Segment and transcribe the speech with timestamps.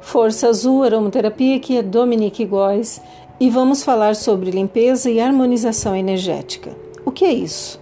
[0.00, 3.00] Força Azul Aromaterapia, que é Dominique Góes,
[3.38, 6.76] e vamos falar sobre limpeza e harmonização energética.
[7.04, 7.80] O que é isso?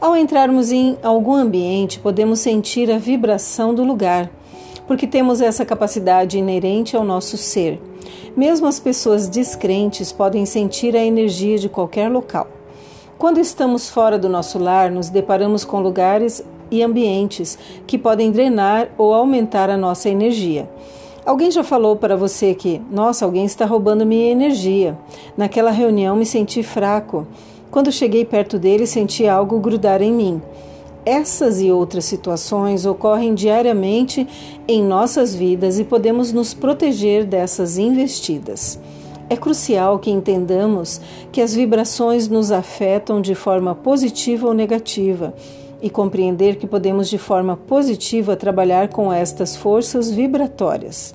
[0.00, 4.30] Ao entrarmos em algum ambiente, podemos sentir a vibração do lugar,
[4.86, 7.80] porque temos essa capacidade inerente ao nosso ser.
[8.36, 12.48] Mesmo as pessoas descrentes podem sentir a energia de qualquer local.
[13.18, 18.88] Quando estamos fora do nosso lar, nos deparamos com lugares e ambientes que podem drenar
[18.96, 20.68] ou aumentar a nossa energia.
[21.28, 24.96] Alguém já falou para você que, nossa, alguém está roubando minha energia.
[25.36, 27.26] Naquela reunião me senti fraco.
[27.70, 30.40] Quando cheguei perto dele, senti algo grudar em mim.
[31.04, 34.26] Essas e outras situações ocorrem diariamente
[34.66, 38.80] em nossas vidas e podemos nos proteger dessas investidas.
[39.28, 40.98] É crucial que entendamos
[41.30, 45.34] que as vibrações nos afetam de forma positiva ou negativa
[45.80, 51.14] e compreender que podemos de forma positiva trabalhar com estas forças vibratórias.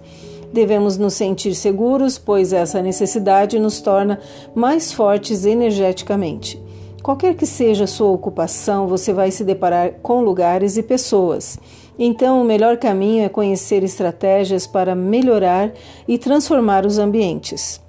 [0.54, 4.20] Devemos nos sentir seguros, pois essa necessidade nos torna
[4.54, 6.62] mais fortes energeticamente.
[7.02, 11.60] Qualquer que seja a sua ocupação, você vai se deparar com lugares e pessoas.
[12.00, 15.74] Então, o melhor caminho é conhecer estratégias para melhorar
[16.08, 17.82] e transformar os ambientes.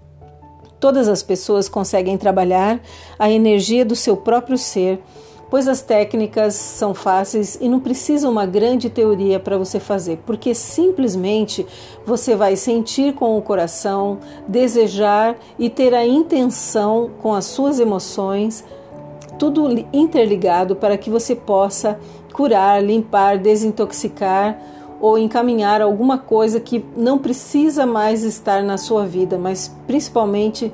[0.81, 2.81] Todas as pessoas conseguem trabalhar
[3.19, 5.01] a energia do seu próprio ser
[5.51, 10.55] pois as técnicas são fáceis e não precisa uma grande teoria para você fazer, porque
[10.55, 11.67] simplesmente
[12.05, 18.65] você vai sentir com o coração, desejar e ter a intenção com as suas emoções,
[19.39, 21.99] tudo interligado para que você possa
[22.33, 24.59] curar, limpar, desintoxicar
[25.01, 30.73] ou encaminhar alguma coisa que não precisa mais estar na sua vida, mas principalmente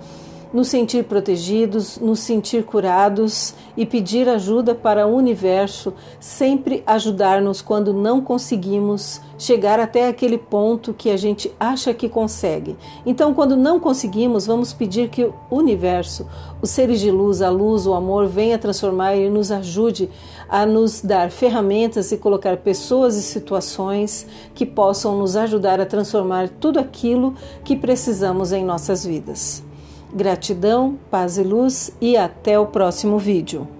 [0.52, 7.92] nos sentir protegidos, nos sentir curados e pedir ajuda para o universo sempre ajudar-nos quando
[7.92, 12.76] não conseguimos chegar até aquele ponto que a gente acha que consegue.
[13.06, 16.26] Então, quando não conseguimos, vamos pedir que o universo,
[16.60, 20.10] os seres de luz, a luz, o amor, venha transformar e nos ajude
[20.48, 26.48] a nos dar ferramentas e colocar pessoas e situações que possam nos ajudar a transformar
[26.48, 27.34] tudo aquilo
[27.64, 29.69] que precisamos em nossas vidas.
[30.12, 33.79] Gratidão, paz e luz e até o próximo vídeo.